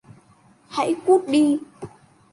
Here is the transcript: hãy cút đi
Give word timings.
hãy 0.69 0.95
cút 1.05 1.27
đi 1.27 1.59